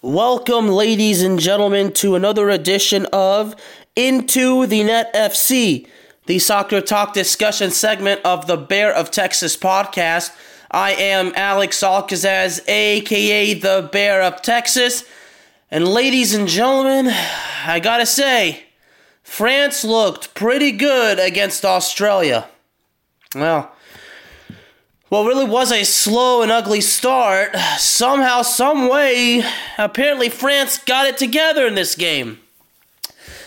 [0.00, 3.56] Welcome, ladies and gentlemen, to another edition of
[3.96, 5.88] Into the Net FC,
[6.26, 10.30] the soccer talk discussion segment of the Bear of Texas podcast.
[10.70, 15.02] I am Alex Alcazaz, aka the Bear of Texas.
[15.68, 17.08] And ladies and gentlemen,
[17.66, 18.66] I gotta say,
[19.24, 22.48] France looked pretty good against Australia.
[23.34, 23.72] Well,
[25.08, 29.42] what really was a slow and ugly start, somehow, some way,
[29.78, 32.40] apparently France got it together in this game.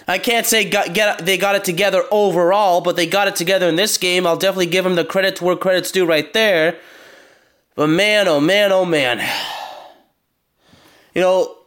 [0.07, 3.69] I can't say got, get, they got it together overall, but they got it together
[3.69, 4.25] in this game.
[4.25, 6.77] I'll definitely give them the credit to where credit's due right there.
[7.75, 9.19] But man, oh man, oh man.
[11.13, 11.57] You know,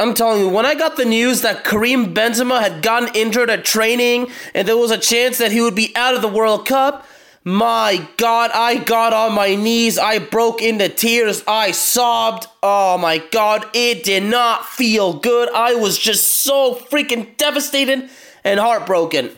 [0.00, 3.64] I'm telling you, when I got the news that Karim Benzema had gotten injured at
[3.64, 7.06] training and there was a chance that he would be out of the World Cup,
[7.44, 9.98] my God, I got on my knees.
[9.98, 11.42] I broke into tears.
[11.48, 12.46] I sobbed.
[12.62, 15.48] Oh my God, it did not feel good.
[15.52, 18.08] I was just so freaking devastated
[18.44, 19.30] and heartbroken.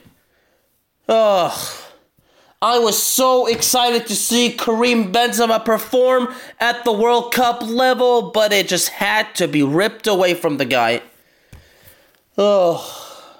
[1.08, 1.80] Ugh.
[2.60, 8.52] I was so excited to see Karim Benzema perform at the World Cup level, but
[8.54, 11.02] it just had to be ripped away from the guy.
[12.38, 13.30] Oh,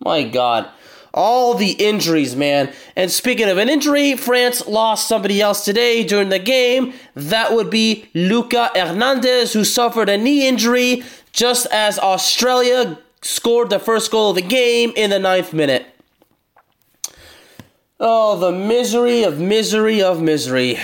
[0.00, 0.70] my God
[1.12, 2.72] all the injuries, man.
[2.96, 6.92] And speaking of an injury, France lost somebody else today during the game.
[7.14, 13.78] That would be Lucas Hernandez, who suffered a knee injury just as Australia scored the
[13.78, 15.86] first goal of the game in the ninth minute.
[17.98, 20.78] Oh, the misery of misery of misery.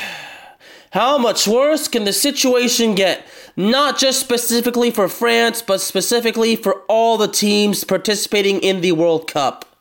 [0.90, 3.26] How much worse can the situation get?
[3.56, 9.26] Not just specifically for France, but specifically for all the teams participating in the World
[9.26, 9.75] Cup.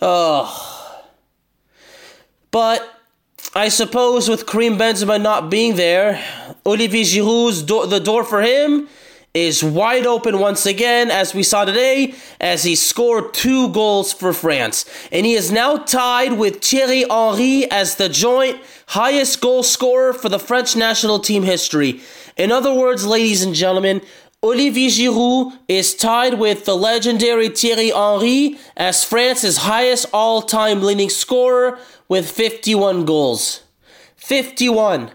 [0.00, 1.02] Oh.
[2.50, 2.88] But
[3.54, 6.22] I suppose with Karim Benzema not being there,
[6.64, 8.88] Olivier Giroud's do- the door for him
[9.32, 14.32] is wide open once again, as we saw today, as he scored two goals for
[14.32, 14.84] France.
[15.12, 20.28] And he is now tied with Thierry Henry as the joint highest goal scorer for
[20.28, 22.00] the French national team history.
[22.36, 24.00] In other words, ladies and gentlemen,
[24.42, 31.10] Olivier Giroud is tied with the legendary Thierry Henry as France's highest all time leading
[31.10, 31.78] scorer
[32.08, 33.64] with 51 goals.
[34.16, 35.10] 51.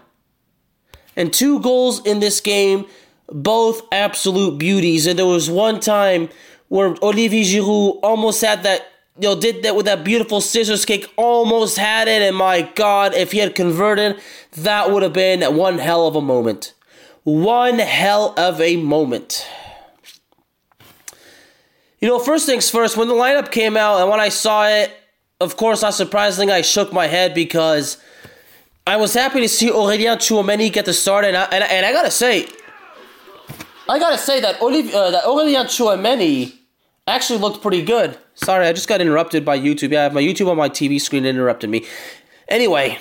[1.16, 2.86] And two goals in this game,
[3.28, 5.08] both absolute beauties.
[5.08, 6.28] And there was one time
[6.68, 8.86] where Olivier Giroud almost had that,
[9.18, 12.22] you know, did that with that beautiful scissors kick, almost had it.
[12.22, 14.20] And my God, if he had converted,
[14.52, 16.74] that would have been one hell of a moment
[17.26, 19.44] one hell of a moment.
[22.00, 24.92] You know, first things first, when the lineup came out and when I saw it,
[25.40, 27.98] of course, not surprisingly, I shook my head because
[28.86, 31.92] I was happy to see Aurélien Tchouameni get the start, and I, and, and I
[31.92, 32.46] gotta say,
[33.88, 36.56] I gotta say that, Olivier, uh, that Aurélien Tchouameni
[37.08, 38.16] actually looked pretty good.
[38.34, 39.90] Sorry, I just got interrupted by YouTube.
[39.90, 41.86] Yeah, I have my YouTube on my TV screen interrupted me.
[42.46, 42.98] Anyway,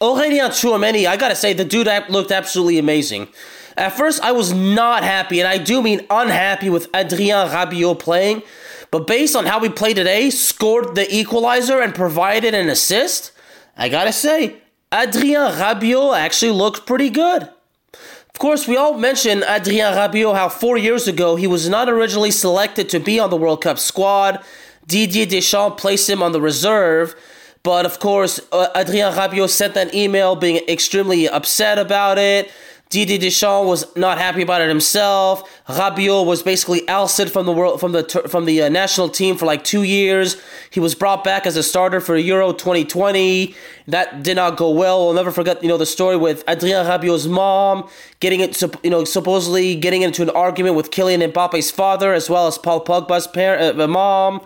[0.00, 3.28] Aurélien Tchouameni, I gotta say, the dude looked absolutely amazing.
[3.76, 8.42] At first, I was not happy, and I do mean unhappy with Adrien Rabiot playing,
[8.90, 13.32] but based on how we played today, scored the equalizer and provided an assist,
[13.76, 14.56] I gotta say,
[14.90, 17.42] Adrien Rabiot actually looked pretty good.
[17.42, 22.30] Of course, we all mentioned Adrien Rabiot, how four years ago he was not originally
[22.30, 24.42] selected to be on the World Cup squad.
[24.86, 27.14] Didier Deschamps placed him on the reserve,
[27.62, 32.50] but of course, uh, Adrien Rabiot sent an email being extremely upset about it.
[32.90, 35.48] Didier Deschamps was not happy about it himself.
[35.68, 39.46] Rabiot was basically ousted from the world from the from the uh, national team for
[39.46, 40.36] like two years.
[40.70, 43.54] He was brought back as a starter for Euro 2020.
[43.86, 45.04] That did not go well.
[45.04, 47.88] We'll never forget, you know, the story with Adrien Rabiot's mom
[48.18, 52.48] getting it, you know, supposedly getting into an argument with Kylian Mbappe's father as well
[52.48, 54.44] as Paul Pogba's parent, uh, mom,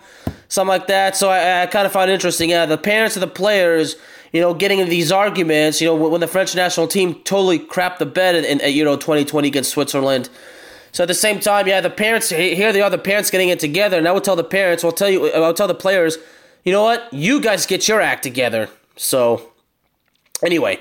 [0.49, 1.15] something like that.
[1.15, 2.51] So I, I kind of it interesting.
[2.51, 3.95] Yeah, the parents of the players
[4.35, 7.99] you know, getting into these arguments, you know, when the French national team totally crapped
[7.99, 10.27] the bed in, in, you know, 2020 against Switzerland.
[10.91, 13.61] So at the same time, yeah, the parents, here they are, the parents getting it
[13.61, 13.97] together.
[13.97, 16.17] And I would tell the parents, I'll tell you, I'll tell the players,
[16.65, 17.07] you know what?
[17.13, 18.67] You guys get your act together.
[18.97, 19.53] So,
[20.43, 20.79] anyway.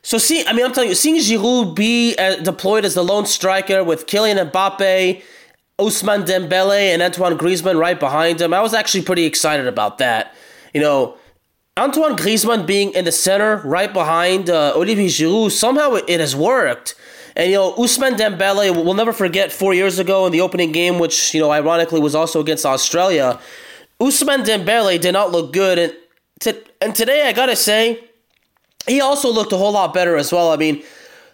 [0.00, 3.26] So see, I mean, I'm telling you, seeing Giroud be uh, deployed as the lone
[3.26, 5.22] striker with Kylian Mbappe,
[5.78, 10.34] Ousmane Dembele, and Antoine Griezmann right behind him, I was actually pretty excited about that.
[10.72, 11.18] You know,
[11.78, 16.96] Antoine Griezmann being in the center, right behind uh, Olivier Giroud, somehow it, has worked.
[17.36, 20.98] And you know, Ousmane Dembele, we'll never forget four years ago in the opening game,
[20.98, 23.38] which you know, ironically was also against Australia.
[24.00, 25.96] Ousmane Dembele did not look good, and
[26.40, 28.04] to, and today I gotta say,
[28.88, 30.50] he also looked a whole lot better as well.
[30.50, 30.82] I mean,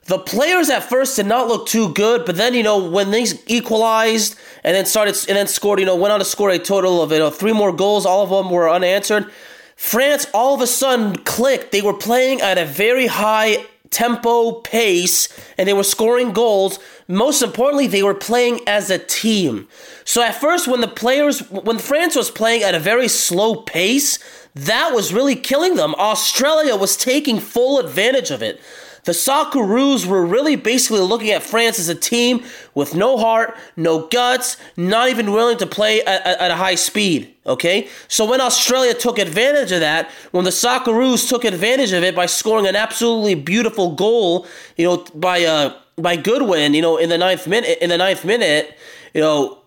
[0.07, 3.25] the players at first did not look too good, but then you know when they
[3.47, 7.01] equalized and then started and then scored, you know, went on to score a total
[7.01, 8.05] of you know three more goals.
[8.05, 9.31] All of them were unanswered.
[9.77, 11.73] France all of a sudden clicked.
[11.73, 16.79] They were playing at a very high tempo pace and they were scoring goals.
[17.07, 19.69] Most importantly, they were playing as a team.
[20.05, 24.19] So at first, when the players, when France was playing at a very slow pace,
[24.55, 25.95] that was really killing them.
[25.95, 28.61] Australia was taking full advantage of it.
[29.05, 32.43] The Socceroos were really basically looking at France as a team
[32.75, 37.35] with no heart, no guts, not even willing to play at, at, a high speed.
[37.47, 37.89] Okay?
[38.09, 42.27] So when Australia took advantage of that, when the Socceroos took advantage of it by
[42.27, 44.47] scoring an absolutely beautiful goal,
[44.77, 48.25] you know, by uh by Goodwin, you know, in the ninth minute in the ninth
[48.25, 48.77] minute,
[49.13, 49.59] you know,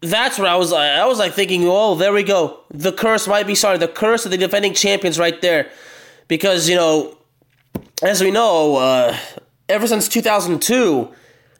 [0.00, 0.72] that's what I was.
[0.72, 2.60] I was like thinking, oh, there we go.
[2.70, 3.78] The curse might be sorry.
[3.78, 5.70] The curse of the defending champions right there,
[6.28, 7.15] because you know
[8.02, 9.16] as we know, uh,
[9.68, 11.12] ever since 2002,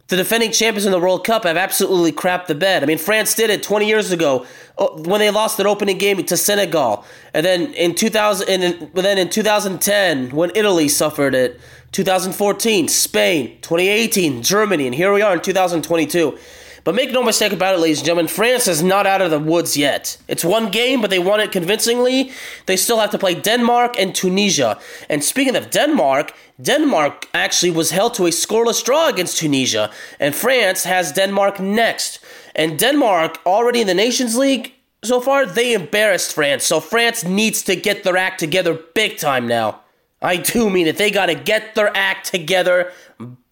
[0.09, 2.83] the defending champions in the World Cup have absolutely crapped the bed.
[2.83, 4.47] I mean, France did it 20 years ago
[4.79, 7.05] uh, when they lost their opening game to Senegal,
[7.35, 11.61] and then in 2000, and then in 2010 when Italy suffered it,
[11.93, 16.39] 2014 Spain, 2018 Germany, and here we are in 2022.
[16.87, 19.41] But make no mistake about it, ladies and gentlemen, France is not out of the
[19.41, 20.19] woods yet.
[20.29, 22.31] It's one game, but they won it convincingly.
[22.67, 24.79] They still have to play Denmark and Tunisia.
[25.09, 29.91] And speaking of Denmark, Denmark actually was held to a scoreless draw against Tunisia,
[30.21, 32.21] and France has Denmark next.
[32.55, 34.73] And Denmark, already in the Nations League,
[35.03, 36.63] so far, they embarrassed France.
[36.63, 39.81] So France needs to get their act together big time now.
[40.23, 40.99] I do mean it.
[40.99, 42.93] They got to get their act together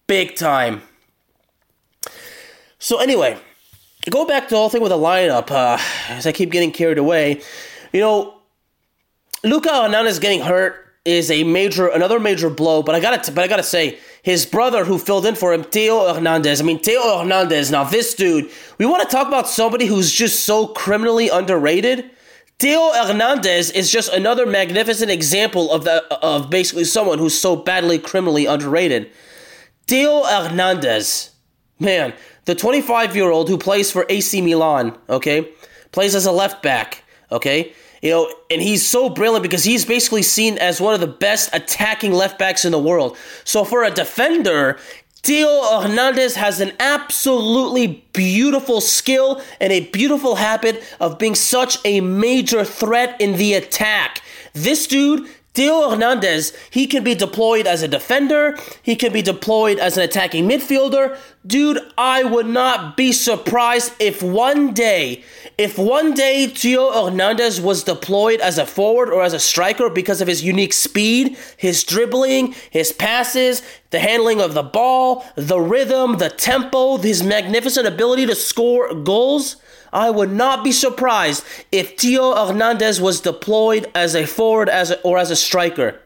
[0.07, 0.83] big time.
[2.85, 3.35] So anyway,
[4.11, 5.49] go back to the whole thing with the lineup.
[5.49, 7.41] Uh, as I keep getting carried away,
[7.91, 8.35] you know,
[9.43, 12.83] Lucas Hernandez getting hurt is a major, another major blow.
[12.83, 16.13] But I gotta, but I gotta say, his brother who filled in for him, Theo
[16.13, 16.61] Hernandez.
[16.61, 17.71] I mean, Theo Hernandez.
[17.71, 22.11] Now this dude, we want to talk about somebody who's just so criminally underrated.
[22.59, 27.97] Theo Hernandez is just another magnificent example of the of basically someone who's so badly
[27.97, 29.09] criminally underrated.
[29.87, 31.31] Theo Hernandez,
[31.79, 32.13] man,
[32.45, 35.51] the 25 year old who plays for AC Milan, okay,
[35.91, 40.21] plays as a left back, okay, you know, and he's so brilliant because he's basically
[40.21, 43.17] seen as one of the best attacking left backs in the world.
[43.43, 44.77] So for a defender,
[45.23, 51.99] Theo Hernandez has an absolutely beautiful skill and a beautiful habit of being such a
[51.99, 54.21] major threat in the attack.
[54.53, 59.79] This dude Theo Hernandez, he can be deployed as a defender, he can be deployed
[59.79, 61.17] as an attacking midfielder.
[61.47, 65.23] Dude, I would not be surprised if one day,
[65.57, 70.19] if one day Theo Hernandez was deployed as a forward or as a striker because
[70.19, 76.17] of his unique speed, his dribbling, his passes, the handling of the ball, the rhythm,
[76.17, 79.55] the tempo, his magnificent ability to score goals.
[79.95, 85.01] I would not be surprised if Theo Hernandez was deployed as a forward as a,
[85.03, 86.01] or as a striker.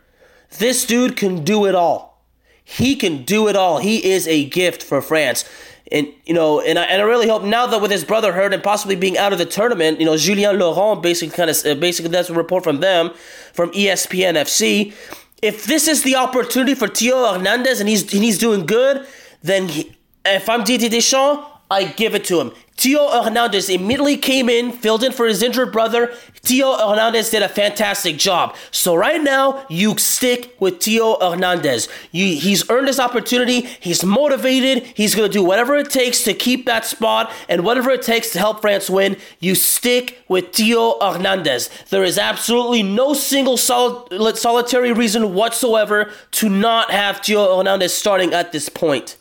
[0.60, 2.24] This dude can do it all.
[2.64, 3.80] He can do it all.
[3.80, 5.44] He is a gift for France.
[5.92, 8.54] And you know, and I, and I really hope now that with his brother hurt
[8.54, 11.74] and possibly being out of the tournament, you know, Julien Laurens basically kind of uh,
[11.74, 13.10] basically that's a report from them
[13.54, 14.94] from ESPN FC.
[15.42, 19.08] If this is the opportunity for Theo Hernandez and he's and he's doing good,
[19.42, 22.52] then he, if I'm Didier Deschamps, I give it to him.
[22.80, 26.14] Theo Hernandez immediately came in, filled in for his injured brother.
[26.44, 28.56] Theo Hernandez did a fantastic job.
[28.72, 31.90] So right now, you stick with Theo Hernandez.
[32.14, 33.64] You, he's earned his opportunity.
[33.82, 34.84] He's motivated.
[34.96, 38.32] He's going to do whatever it takes to keep that spot and whatever it takes
[38.32, 39.18] to help France win.
[39.42, 41.70] You stick with Theo Hernandez.
[41.90, 48.34] There is absolutely no single solid, solitary reason whatsoever to not have Theo Hernandez starting
[48.34, 49.18] at this point.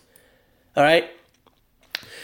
[0.76, 1.10] All right?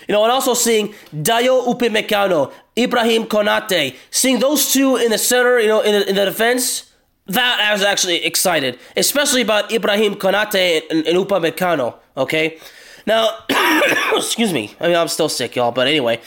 [0.09, 5.59] You know, and also seeing Dayot Upamecano, Ibrahim Konate, seeing those two in the center,
[5.59, 6.93] you know, in the, in the defense,
[7.27, 11.95] that I was actually excited, especially about Ibrahim Konate and, and Upamecano.
[12.17, 12.59] Okay,
[13.07, 13.39] now,
[14.15, 14.75] excuse me.
[14.81, 15.73] I mean, I'm still sick, y'all.
[15.73, 16.21] But anyway,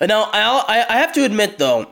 [0.00, 1.88] now I I have to admit though,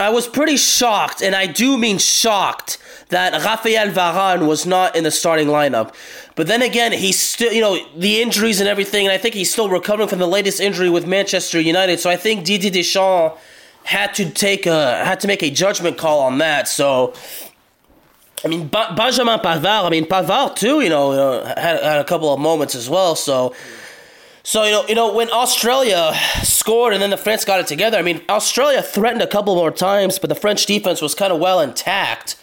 [0.00, 2.78] I was pretty shocked, and I do mean shocked,
[3.10, 5.94] that Rafael Varane was not in the starting lineup.
[6.34, 9.52] But then again, he's still, you know, the injuries and everything, and I think he's
[9.52, 12.00] still recovering from the latest injury with Manchester United.
[12.00, 13.38] So I think Didier Deschamps
[13.84, 16.68] had to take a had to make a judgment call on that.
[16.68, 17.14] So.
[18.44, 19.86] I mean, Benjamin Pavard.
[19.86, 20.82] I mean, Pavard too.
[20.82, 23.16] You know, uh, had, had a couple of moments as well.
[23.16, 23.54] So,
[24.44, 27.98] so you know, you know when Australia scored and then the France got it together.
[27.98, 31.40] I mean, Australia threatened a couple more times, but the French defense was kind of
[31.40, 32.36] well intact.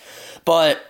[0.43, 0.83] But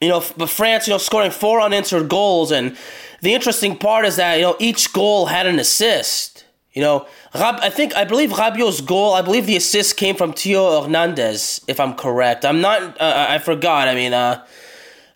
[0.00, 2.76] you know, but France, you know, scoring four unanswered goals, and
[3.20, 6.46] the interesting part is that you know each goal had an assist.
[6.72, 9.12] You know, I think I believe Rabiot's goal.
[9.12, 12.44] I believe the assist came from Theo Hernandez, if I'm correct.
[12.44, 12.98] I'm not.
[13.00, 13.88] Uh, I forgot.
[13.88, 14.46] I mean, uh,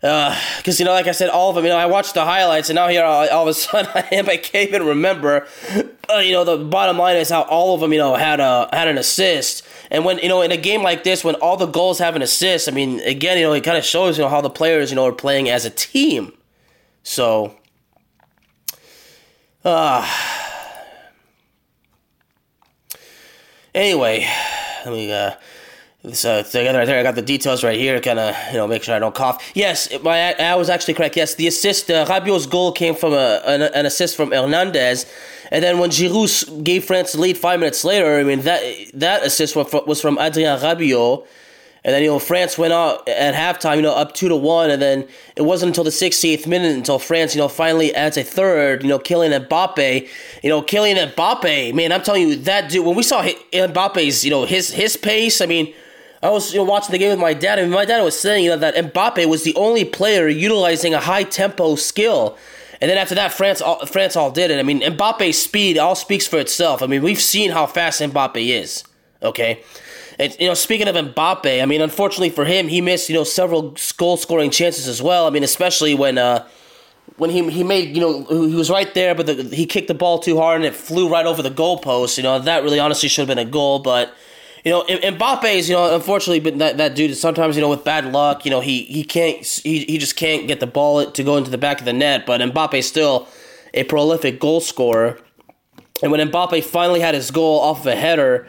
[0.03, 1.63] because uh, you know, like I said, all of them.
[1.63, 4.35] You know, I watched the highlights, and now here all, all of a sudden I
[4.35, 5.47] can't even remember.
[6.13, 8.67] Uh, you know, the bottom line is how all of them, you know, had a
[8.73, 9.65] had an assist.
[9.89, 12.21] And when you know, in a game like this, when all the goals have an
[12.21, 14.89] assist, I mean, again, you know, it kind of shows you know how the players,
[14.89, 16.33] you know, are playing as a team.
[17.03, 17.55] So,
[19.63, 20.05] uh
[23.73, 24.27] anyway,
[24.85, 25.35] let me uh
[26.11, 28.83] so together right there, I got the details right here, kind of you know make
[28.83, 29.41] sure I don't cough.
[29.55, 31.15] Yes, my I was actually correct.
[31.15, 35.05] Yes, the assist, uh, Rabiot's goal came from a an, an, assist from Hernandez,
[35.49, 38.61] and then when Giroud gave France the lead five minutes later, I mean that
[38.95, 41.25] that assist was from Adrien Rabiot.
[41.85, 44.71] And then you know France went out at halftime, you know, up two to one,
[44.71, 45.05] and then
[45.35, 48.83] it wasn't until the 68th minute until France, you know, finally adds a third.
[48.83, 50.07] You know, Kylian Mbappe,
[50.41, 52.85] you know, Kylian Mbappe, man, I'm telling you that dude.
[52.85, 55.73] When we saw Mbappe's, you know, his his pace, I mean,
[56.23, 58.45] I was you know, watching the game with my dad, and my dad was saying
[58.45, 62.37] you know that Mbappe was the only player utilizing a high tempo skill.
[62.79, 64.59] And then after that, France all, France all did it.
[64.59, 66.81] I mean, Mbappe's speed all speaks for itself.
[66.81, 68.85] I mean, we've seen how fast Mbappe is.
[69.21, 69.61] Okay,
[70.17, 73.25] and you know, speaking of Mbappe, I mean, unfortunately for him, he missed you know
[73.25, 75.27] several goal scoring chances as well.
[75.27, 76.47] I mean, especially when uh,
[77.17, 79.93] when he he made you know he was right there, but the, he kicked the
[79.93, 82.15] ball too hard and it flew right over the goalpost.
[82.15, 84.13] You know, that really honestly should have been a goal, but
[84.63, 87.69] you know, Mbappe is, you know, unfortunately, but that, that dude is sometimes, you know,
[87.69, 91.11] with bad luck, you know, he, he can't, he, he just can't get the ball
[91.11, 92.25] to go into the back of the net.
[92.25, 93.27] But Mbappe is still
[93.73, 95.19] a prolific goal scorer.
[96.01, 98.47] And when Mbappe finally had his goal off of a header,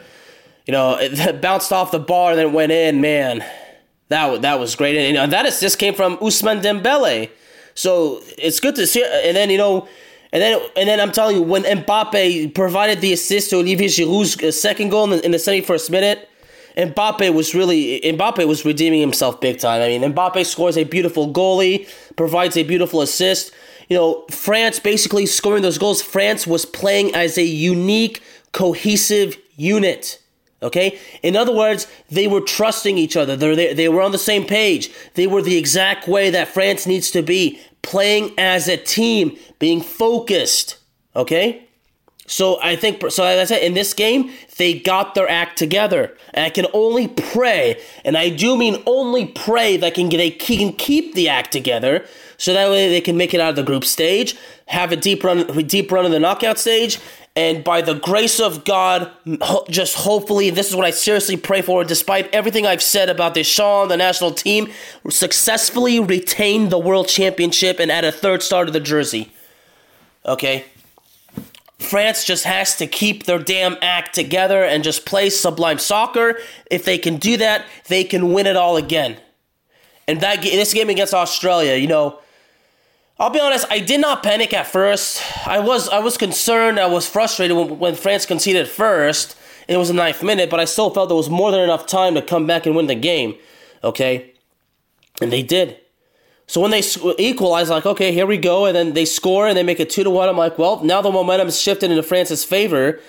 [0.65, 3.43] you know, it bounced off the bar and then went in, man,
[4.07, 4.95] that, that was great.
[4.95, 7.29] And, that assist came from Ousmane Dembele.
[7.73, 9.03] So it's good to see.
[9.03, 9.89] And then, you know,
[10.35, 14.43] and then, and then I'm telling you, when Mbappe provided the assist to Olivier Giroud's
[14.43, 16.27] uh, second goal in the, in the 71st minute,
[16.75, 19.81] Mbappe was really Mbappe was redeeming himself big time.
[19.81, 21.87] I mean, Mbappe scores a beautiful goalie,
[22.17, 23.53] provides a beautiful assist.
[23.87, 26.01] You know, France basically scoring those goals.
[26.01, 30.21] France was playing as a unique, cohesive unit.
[30.61, 30.99] Okay?
[31.23, 33.37] In other words, they were trusting each other.
[33.37, 34.91] They, they, they were on the same page.
[35.13, 39.79] They were the exact way that France needs to be playing as a team, being
[39.79, 40.77] focused.
[41.15, 41.65] Okay?
[42.27, 46.17] So I think, so as I said, in this game, they got their act together.
[46.33, 50.73] And I can only pray, and I do mean only pray that can, they can
[50.73, 52.05] keep the act together
[52.37, 54.35] so that way they can make it out of the group stage,
[54.67, 56.99] have a deep run, deep run in the knockout stage,
[57.35, 59.11] and by the grace of God,
[59.69, 63.89] just hopefully, this is what I seriously pray for, despite everything I've said about Deschamps,
[63.89, 64.71] the national team,
[65.09, 69.33] successfully retain the world championship and add a third star to the jersey.
[70.25, 70.63] Okay?
[71.77, 76.39] France just has to keep their damn act together and just play sublime soccer.
[76.71, 79.17] If they can do that, they can win it all again.
[80.07, 82.19] And that this game against Australia, you know,
[83.17, 85.21] I'll be honest, I did not panic at first.
[85.47, 89.37] I was I was concerned, I was frustrated when, when France conceded first.
[89.67, 92.13] It was the ninth minute, but I still felt there was more than enough time
[92.15, 93.35] to come back and win the game.
[93.83, 94.33] Okay?
[95.21, 95.79] And they did.
[96.45, 96.83] So when they
[97.17, 100.03] equalize, like, okay, here we go, and then they score and they make it two
[100.03, 100.29] to one.
[100.29, 102.99] I'm like, well, now the momentum is shifted into France's favor.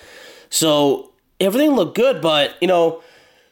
[0.49, 3.03] So everything looked good, but you know,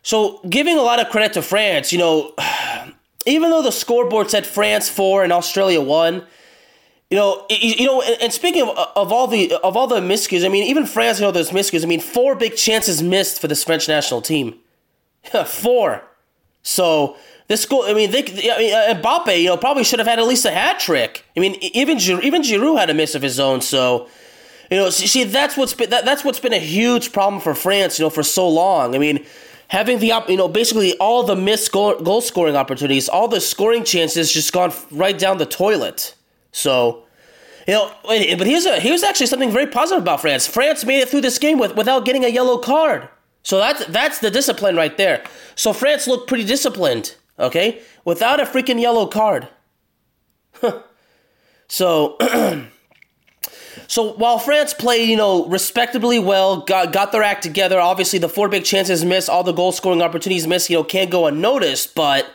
[0.03, 2.33] so giving a lot of credit to France, you know,
[3.27, 6.25] even though the scoreboard said France four and Australia one,
[7.09, 10.50] you know, you know, and speaking of, of all the of all the miscues, I
[10.50, 11.83] mean, even France, you know, those miscues.
[11.83, 14.55] I mean, four big chances missed for this French national team,
[15.45, 16.03] four.
[16.63, 17.15] So
[17.47, 20.17] this goal, I mean, they, I mean, uh, Mbappe, you know, probably should have had
[20.17, 21.24] at least a hat trick.
[21.38, 23.62] I mean, even even Giroud had a miss of his own.
[23.62, 24.09] So,
[24.71, 28.00] you know, see, that's what's been that, that's what's been a huge problem for France,
[28.00, 28.95] you know, for so long.
[28.95, 29.24] I mean,
[29.67, 33.83] having the you know basically all the missed goal, goal scoring opportunities, all the scoring
[33.83, 36.15] chances just gone right down the toilet.
[36.55, 37.03] So,
[37.67, 40.47] you know, but here's a here's actually something very positive about France.
[40.47, 43.09] France made it through this game with without getting a yellow card.
[43.43, 45.24] So that's that's the discipline right there.
[45.55, 47.81] So France looked pretty disciplined okay?
[48.03, 49.47] Without a freaking yellow card.
[51.67, 52.17] so,
[53.88, 57.79] so while France played, you know, respectably well, got got their act together.
[57.79, 60.69] Obviously, the four big chances missed, all the goal scoring opportunities missed.
[60.69, 61.95] You know, can't go unnoticed.
[61.95, 62.27] But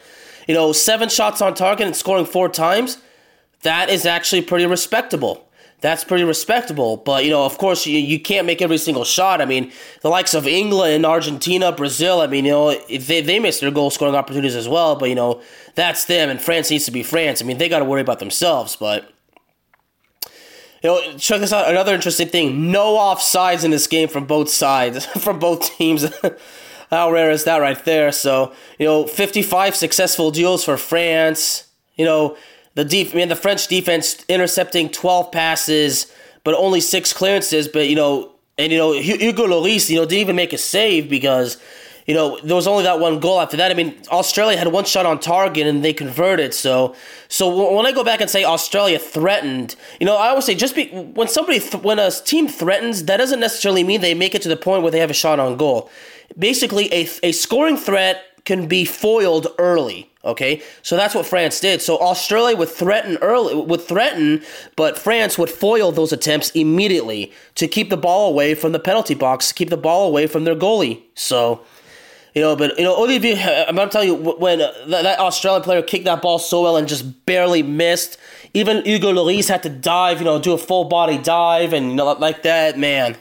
[0.47, 2.99] you know, seven shots on target and scoring four times,
[3.63, 5.51] that is actually pretty respectable
[5.81, 6.99] that's pretty respectable.
[6.99, 9.41] But you know, of course, you, you can't make every single shot.
[9.41, 12.21] I mean, the likes of England, Argentina, Brazil.
[12.21, 14.97] I mean, you know, they they miss their goal scoring opportunities as well.
[14.97, 15.41] But you know,
[15.75, 17.41] that's them, and France needs to be France.
[17.41, 18.77] I mean, they got to worry about themselves.
[18.77, 19.11] But
[20.83, 21.69] you know, check this out.
[21.69, 26.07] Another interesting thing: no offsides in this game from both sides, from both teams.
[26.91, 28.13] How rare is that right there?
[28.13, 31.69] So you know, fifty-five successful duels for France.
[31.97, 32.37] You know,
[32.75, 36.13] the def- I mean, the French defense intercepting 12 passes,
[36.45, 37.69] but only six clearances.
[37.69, 41.09] But you know, and you know, Hugo Lloris, you know, didn't even make a save
[41.09, 41.59] because
[42.07, 43.71] you know there was only that one goal after that.
[43.71, 46.55] I mean, Australia had one shot on target and they converted.
[46.55, 46.95] So,
[47.29, 50.75] so when I go back and say Australia threatened, you know, I always say just
[50.75, 54.43] be when somebody th- when a team threatens, that doesn't necessarily mean they make it
[54.43, 55.91] to the point where they have a shot on goal.
[56.39, 60.10] Basically, a a scoring threat can be foiled early.
[60.23, 61.81] Okay, so that's what France did.
[61.81, 64.43] So Australia would threaten early, would threaten,
[64.77, 69.15] but France would foil those attempts immediately to keep the ball away from the penalty
[69.15, 71.01] box, keep the ball away from their goalie.
[71.15, 71.63] So,
[72.35, 75.63] you know, but you know, Olivier, I'm gonna tell you when uh, that, that Australian
[75.63, 78.19] player kicked that ball so well and just barely missed.
[78.53, 81.97] Even Hugo Lloris had to dive, you know, do a full body dive and you
[81.97, 83.17] know like that, man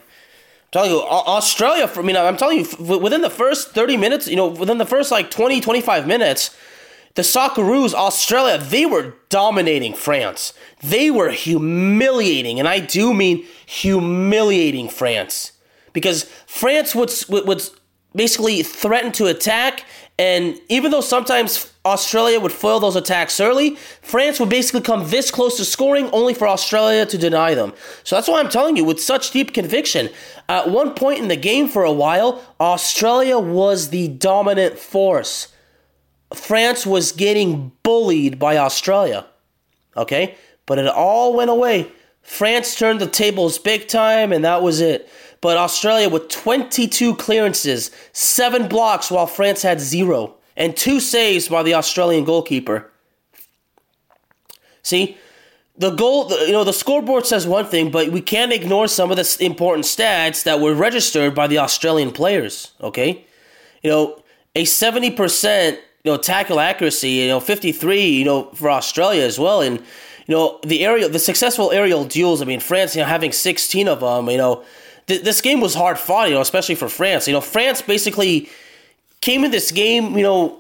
[0.70, 4.36] I'm telling you, Australia, I mean, I'm telling you, within the first 30 minutes, you
[4.36, 6.56] know, within the first like 20, 25 minutes,
[7.16, 10.54] the Socceroos, Australia, they were dominating France.
[10.82, 15.54] They were humiliating, and I do mean humiliating France.
[15.92, 17.64] Because France would, would
[18.16, 19.86] basically threaten to attack,
[20.18, 25.32] and even though sometimes Australia would foil those attacks early, France would basically come this
[25.32, 27.74] close to scoring only for Australia to deny them.
[28.04, 30.10] So that's why I'm telling you with such deep conviction.
[30.48, 35.48] At one point in the game for a while, Australia was the dominant force.
[36.34, 39.26] France was getting bullied by Australia.
[39.98, 40.36] Okay?
[40.66, 41.92] But it all went away.
[42.22, 45.10] France turned the tables big time, and that was it.
[45.42, 51.64] But Australia with 22 clearances, 7 blocks, while France had 0, and 2 saves by
[51.64, 52.92] the Australian goalkeeper.
[54.84, 55.18] See?
[55.78, 59.18] The goal, you know, the scoreboard says one thing, but we can't ignore some of
[59.18, 63.26] the important stats that were registered by the Australian players, okay?
[63.82, 64.24] You know,
[64.56, 69.62] a 70% you know tackle accuracy, you know 53, you know for Australia as well,
[69.62, 72.42] and you know the aerial, the successful aerial duels.
[72.42, 74.28] I mean, France, you know, having 16 of them.
[74.28, 74.64] You know,
[75.06, 76.30] th- this game was hard fought.
[76.30, 77.28] You know, especially for France.
[77.28, 78.50] You know, France basically
[79.22, 80.18] came in this game.
[80.18, 80.60] You know,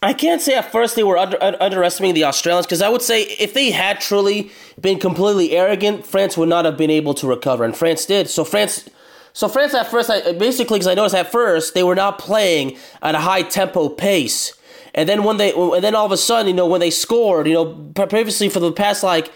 [0.00, 3.22] I can't say at first they were under, underestimating the Australians because I would say
[3.22, 7.64] if they had truly been completely arrogant, France would not have been able to recover,
[7.64, 8.30] and France did.
[8.30, 8.88] So France
[9.32, 13.14] so France at first, basically, because I noticed at first they were not playing at
[13.14, 14.52] a high tempo pace,
[14.94, 17.46] and then when they, and then all of a sudden, you know, when they scored,
[17.46, 17.74] you know,
[18.06, 19.32] previously for the past like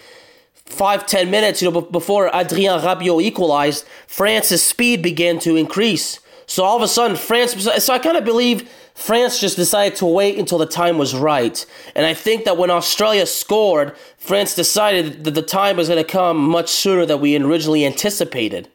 [0.67, 6.21] five ten minutes, you know, before Adrien Rabiot equalized, France's speed began to increase.
[6.47, 7.55] So all of a sudden, France.
[7.83, 11.65] So I kind of believe France just decided to wait until the time was right.
[11.95, 16.11] And I think that when Australia scored, France decided that the time was going to
[16.11, 18.69] come much sooner than we originally anticipated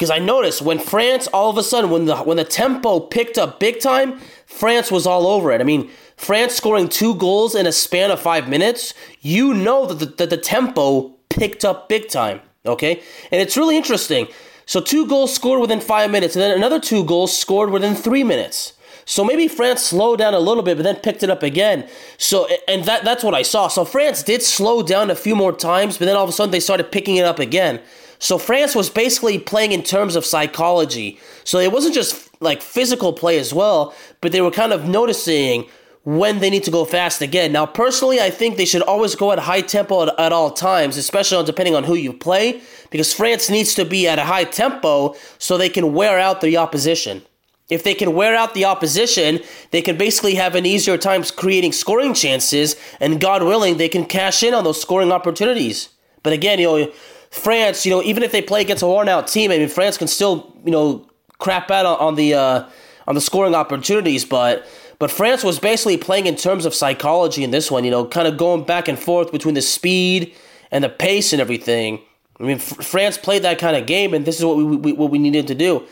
[0.00, 3.36] because I noticed when France all of a sudden when the when the tempo picked
[3.36, 5.60] up big time, France was all over it.
[5.60, 9.98] I mean, France scoring two goals in a span of five minutes, you know that
[9.98, 12.40] the, that the tempo picked up big time.
[12.64, 14.26] Okay, and it's really interesting.
[14.64, 18.24] So two goals scored within five minutes, and then another two goals scored within three
[18.24, 18.72] minutes.
[19.04, 21.86] So maybe France slowed down a little bit, but then picked it up again.
[22.16, 23.68] So and that that's what I saw.
[23.68, 26.52] So France did slow down a few more times, but then all of a sudden
[26.52, 27.82] they started picking it up again.
[28.20, 31.18] So France was basically playing in terms of psychology.
[31.42, 35.66] So it wasn't just like physical play as well, but they were kind of noticing
[36.04, 37.52] when they need to go fast again.
[37.52, 40.96] Now, personally, I think they should always go at high tempo at, at all times,
[40.96, 44.44] especially on, depending on who you play, because France needs to be at a high
[44.44, 47.22] tempo so they can wear out the opposition.
[47.68, 51.72] If they can wear out the opposition, they can basically have an easier time creating
[51.72, 55.90] scoring chances, and God willing, they can cash in on those scoring opportunities.
[56.22, 56.92] But again, you know,
[57.30, 59.96] France, you know, even if they play against a worn out team, I mean, France
[59.96, 61.06] can still, you know,
[61.38, 62.68] crap out on the uh,
[63.06, 64.66] on the scoring opportunities, but
[64.98, 68.28] but France was basically playing in terms of psychology in this one, you know, kind
[68.28, 70.34] of going back and forth between the speed
[70.70, 72.00] and the pace and everything.
[72.38, 74.92] I mean, F- France played that kind of game, and this is what we, we,
[74.92, 75.86] what we needed to do.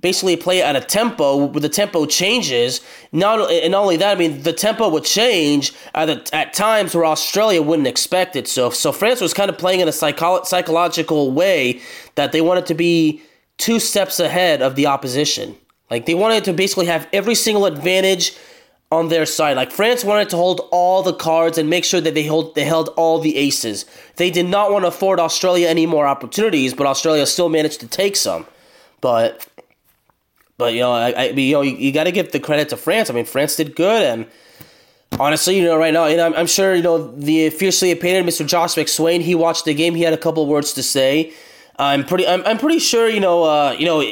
[0.00, 2.80] Basically, play at a tempo where the tempo changes.
[3.12, 6.94] Not and not only that, I mean, the tempo would change at the, at times
[6.94, 8.46] where Australia wouldn't expect it.
[8.46, 11.80] So, so France was kind of playing in a psycho- psychological way
[12.14, 13.22] that they wanted to be
[13.56, 15.56] two steps ahead of the opposition.
[15.90, 18.36] Like they wanted to basically have every single advantage
[18.90, 19.56] on their side.
[19.56, 22.64] Like France wanted to hold all the cards and make sure that they hold they
[22.64, 23.84] held all the aces.
[24.16, 27.88] They did not want to afford Australia any more opportunities, but Australia still managed to
[27.88, 28.46] take some.
[29.00, 29.46] But
[30.58, 32.76] but you know, I, I you know you, you got to give the credit to
[32.76, 33.10] France.
[33.10, 34.26] I mean, France did good, and
[35.18, 38.32] honestly, you know, right now, you know, I'm, I'm sure you know the fiercely opinionated
[38.32, 38.46] Mr.
[38.46, 39.20] Josh McSwain.
[39.20, 39.94] He watched the game.
[39.94, 41.32] He had a couple words to say.
[41.78, 42.26] I'm pretty.
[42.26, 43.08] I'm, I'm pretty sure.
[43.08, 43.44] You know.
[43.44, 44.02] Uh, you know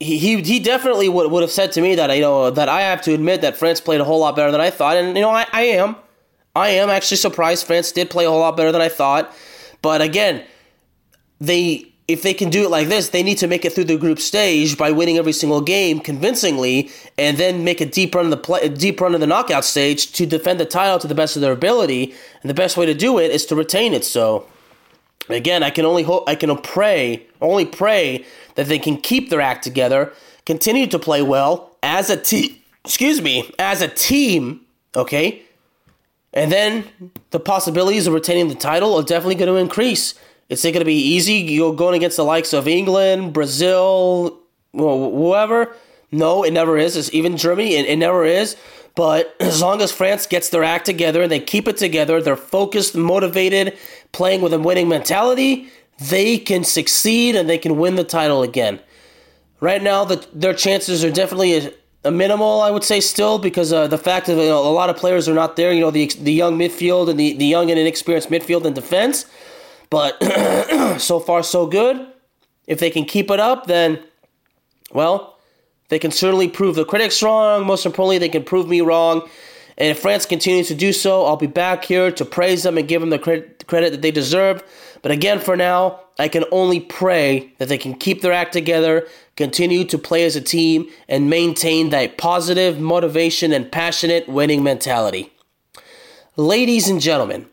[0.00, 2.80] he, he, he definitely would, would have said to me that you know that I
[2.80, 5.22] have to admit that France played a whole lot better than I thought, and you
[5.22, 5.94] know I, I am,
[6.56, 9.32] I am actually surprised France did play a whole lot better than I thought,
[9.82, 10.42] but again,
[11.38, 13.96] they if they can do it like this, they need to make it through the
[13.96, 18.30] group stage by winning every single game convincingly, and then make a deep run of
[18.30, 21.36] the play, deep run of the knockout stage to defend the title to the best
[21.36, 24.04] of their ability, and the best way to do it is to retain it.
[24.04, 24.46] So.
[25.28, 28.24] Again, I can only hope, I can pray, only pray
[28.56, 30.12] that they can keep their act together,
[30.44, 34.62] continue to play well as a team, excuse me, as a team,
[34.96, 35.42] okay?
[36.32, 40.14] And then the possibilities of retaining the title are definitely going to increase.
[40.50, 41.34] It's not going to be easy.
[41.34, 44.40] You're going against the likes of England, Brazil,
[44.72, 45.74] whoever.
[46.10, 46.96] No, it never is.
[46.96, 48.56] It's even Germany, it, it never is.
[48.96, 52.36] But as long as France gets their act together and they keep it together, they're
[52.36, 53.78] focused, motivated,
[54.10, 55.68] playing with a winning mentality,
[56.00, 58.80] they can succeed and they can win the title again.
[59.60, 61.72] Right now, the, their chances are definitely a,
[62.06, 64.90] a minimal, I would say, still because uh, the fact that you know, a lot
[64.90, 65.72] of players are not there.
[65.72, 69.26] You know, the the young midfield and the, the young and inexperienced midfield and defense.
[69.90, 70.22] But
[71.00, 72.06] so far, so good.
[72.66, 73.98] If they can keep it up, then,
[74.92, 75.38] well,
[75.88, 77.66] they can certainly prove the critics wrong.
[77.66, 79.28] Most importantly, they can prove me wrong.
[79.76, 82.86] And if France continues to do so, I'll be back here to praise them and
[82.86, 84.62] give them the credit, credit that they deserve.
[85.02, 89.08] But again, for now, I can only pray that they can keep their act together,
[89.36, 95.32] continue to play as a team, and maintain that positive motivation and passionate winning mentality.
[96.36, 97.46] Ladies and gentlemen,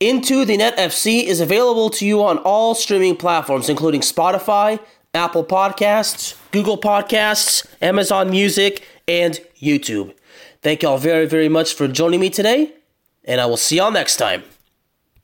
[0.00, 4.80] Into the Net FC is available to you on all streaming platforms, including Spotify,
[5.14, 10.14] Apple Podcasts, Google Podcasts, Amazon Music, and YouTube.
[10.62, 12.72] Thank y'all very, very much for joining me today,
[13.24, 14.42] and I will see y'all next time.